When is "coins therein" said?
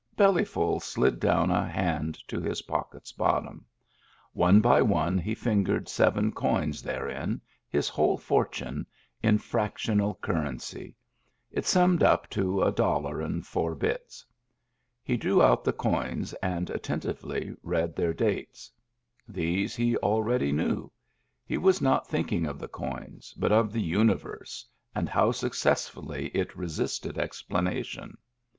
6.31-7.39